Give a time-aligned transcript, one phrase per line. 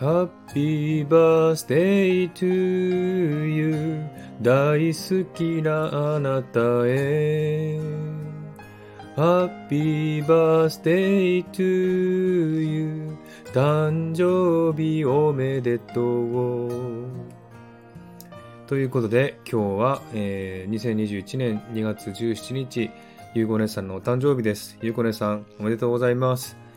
[0.00, 4.00] Happy birthday to you.
[4.40, 7.78] 大好きなあなたへ。
[9.14, 13.14] Happy birthday to you.
[13.52, 16.70] 誕生日おめでとう。
[18.68, 22.90] ということで今日は、えー、2021年2月17日
[23.34, 24.78] ゆうこ姉さんのお誕生日です。
[24.80, 26.69] ゆうこ姉さんおめでとうございます。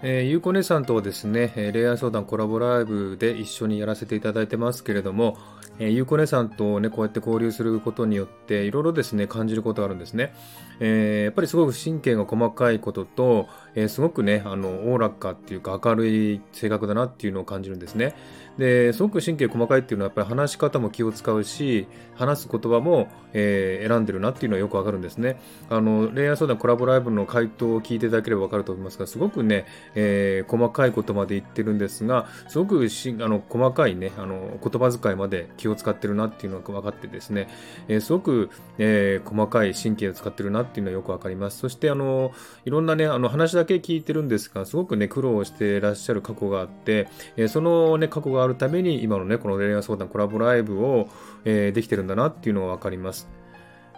[0.00, 5.36] えー、ゆうこ姉さんとですね、え恋愛相談コラボライブで一緒にやらせていただいてますけれども、
[5.80, 10.32] えー、ゆうこ姉さんとね、こうやって交流することによって、いろいろですね、感じることがあるんですね。
[10.78, 18.14] えー、やっぱりすごく神経が細かいことと、えー、すごくね、あの、おおらかっていうか明るい性格だなっていうのを感じるんですね。
[18.58, 21.86] で、すごく神経細かいっていうのはやっぱり話し方も気を使うし、
[22.16, 25.40] 話す言葉も、えー、選んでるなっていうのはよくわかるんですね。
[25.70, 37.48] あの、恋愛相談コラボライブの回答を聞いていただければわかると思いますが、すごくね、えー、細かいことまで言ってるんですが、すごくしあの細かいね、あの、言葉遣いまで気を使ってるなっていうのが分かってですね、
[37.86, 41.58] えー、すごく、えー、細かい神経を使ってるなっていうのはよくわかります。
[41.58, 42.32] そして、あの、
[42.64, 51.08] いろんなね、あの、話だけ聞いてるんですが、すごくね、苦労してらっしゃる過去があって、えー、そのね、過去があるために、今のね、この恋愛相談コラボライブを、
[51.44, 53.28] えー、できてるんだなっていうのが分かります。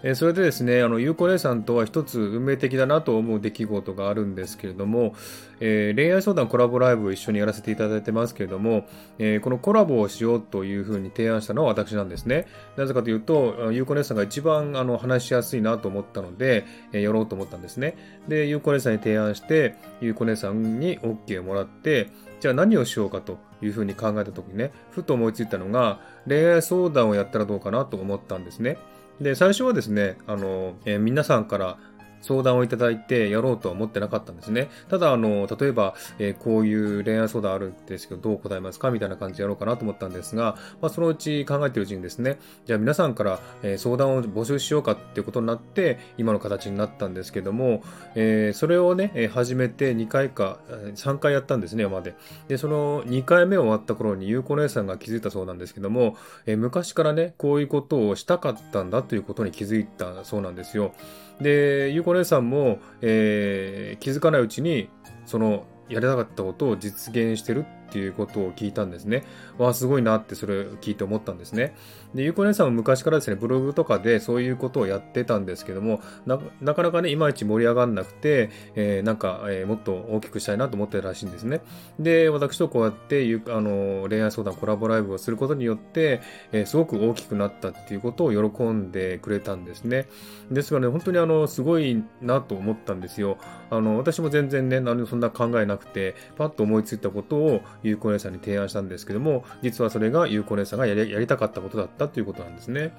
[0.02, 5.14] えそれでですね、あの、ゆうこ姉さんとは一つ運命的だなと思う出来事があるんですけれども、
[5.60, 8.86] えー、恋愛相談コラボライブを一緒にやらせていただいてますけれども、
[9.18, 12.46] えー、このコラボをしようというふうに提案したのは私なんですね。
[12.76, 17.96] なぜかというと、ゆうこ姉さんが一番あの話しやすいなと思ったので、えー、やろうと思ったんですね。
[18.26, 22.08] で、ゆうこ姉さんに提案して、ゆうこ姉さんに OK をもらって、
[22.40, 28.78] じゃあ何をしようかというふうに考えた時にね、ふと思いついたのが、恋愛相談をやったらどうかなと思ったんですね。
[29.20, 31.78] で、最初はですね、あの、えー、皆さんから
[32.20, 34.68] 相談をいただいてやろうとは思ってなかったんですね。
[34.88, 47.82] ただ、あの、例えば、えー、こういう恋愛相談あるんですけど、どう答えますかみたいな感じでやろうかなと思ったんですが、まあ、そのうち考えてるうちにですね、じゃあ皆さんから、えー、相談を募集しようかっていうことになって、今の形になったんですけども、
[48.14, 50.58] えー、それをね、始めて2回か、
[50.94, 52.14] 3回やったんですね、今まで。
[52.48, 56.16] で、その2回目終わった頃に、ゆうこ姉さんが気づいたそうなんですけども、
[56.46, 60.92] え昔からね、こういうことをしたかったんだということに気づいたそうなんですよ。
[61.40, 64.88] で、ゆうこ姉さんも、えー、気づかないうちに、
[65.26, 69.24] その、やりたかったことを実現してるっていうことを聞いたんですね。
[69.58, 71.74] わあ、すごいなってそれを聞いて思ったんですね。
[72.14, 76.38] で、ゆうこ姉さんも昔からですね、ブログとかでそういうことをやってたんですけども、な
[76.74, 81.62] かなかね、いまいち盛り上がんなくて、えー、なんか、えー、もっと大きくしたいなと思ってたらしいんですね。
[81.98, 86.20] で、私とこうやってゆあの恋愛相談コラボライブをすることによって、
[86.52, 90.08] えー、すごく大きくなったっていうことを喜んでくれたんですね。
[90.50, 93.38] ですがね、本当にあの、すごいなと思ったんですよ。
[93.70, 102.92] あの、私も全然ね、何もそんな考えなくて、パッと思いついたことをゆうこ姉さんに提案したんですけども、実はそれがゆうこ姉さんがやりたかったことだったということなんですね。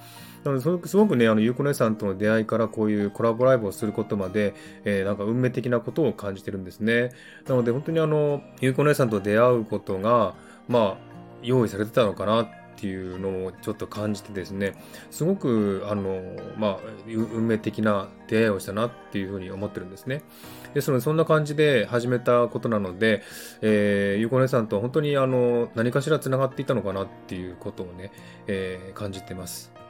[0.43, 4.55] なので、すごくね、あの、ゆうこ姉さんとの出会いからこういうコラボライブをすることまで、
[4.85, 7.11] えー、なんか運命的なことを感じてるんですね。
[7.47, 10.33] なので、本当にあの、ゆうこ姉さんと出会うことが、
[10.67, 10.97] まあ、
[11.43, 14.73] 用意されてたのかなっていうのをちょっと感じてですね、
[15.11, 16.21] すごく、あの、
[16.57, 20.23] まあ、運命的な出会いをしたなっていうふうに思ってるんですね。
[20.73, 23.23] ですので、そんな感じで始めたことなので、
[23.61, 28.11] えー、ゆうこ姉さんと本当にあの、何かしらつながっていたのかなっていうことをね、
[28.47, 29.80] えー、感じてます。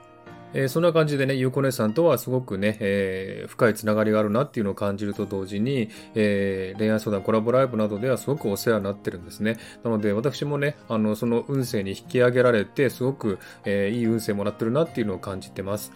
[0.53, 9.57] えー、そんな感じでね、ゆうこ姉さんとはすごくね、えー、深いつながりがあるなっていうのを感じると同時に、えー、恋愛相談コラボライブなどではすごくお世話になってるんですね。
[9.84, 15.91] なので、私もね、あの、その運勢に引き上げられて、すごく、えいい運勢もらってるなっていうのを感じてます。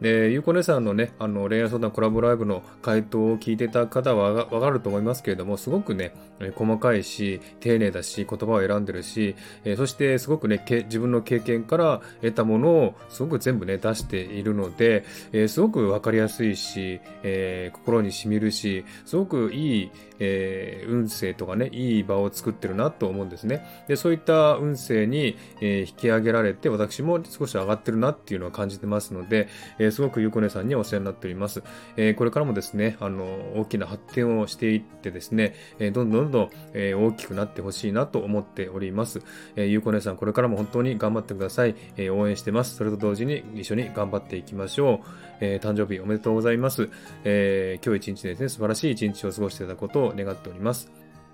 [0.00, 6.12] で、ゆうこ姉さんのね、あの、恋愛相談コラボライブの回答を聞いてた方はわかると思いますけれども、すごくね、
[6.54, 23.66] 細かいし、丁寧だし、言葉を選んでるし、えー、そしてすごくね、自分の経験から得たものをすごく全部ね、出しているので、えー、すごくわかりやすいし、えー、心に染みるし、すごくいい、え、運勢とかね、いい場を作ってるなと思うんですね。
[23.88, 29.48] で、そういった運勢に、え、引き上げられて、私も少し上がってるなっていうのは感じてますので、
[29.78, 31.62] えー、すごくゆうこねさんにお世話になっております。
[31.96, 33.24] えー、これからもですね、あの、
[33.56, 39.20] 大きな発展をしていってですね、えー、どんどんどんどん、え、大きくなってほしいなと思っております。
[39.56, 41.74] え、ゆうこねさん、これからも本当に頑張ってください。
[41.96, 42.76] え、応援してます。
[42.76, 45.06] それと同時に一緒に頑張っていきましょう。
[45.40, 46.88] え、誕生日おめでとうございます。
[47.24, 50.90] え、今日一日ですね、素晴らしい一日を過ごしていただくことを願っております。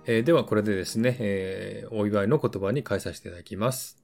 [0.06, 4.01] え、ではこれでですね、えー、お祝いの言葉に変えさせていただきます。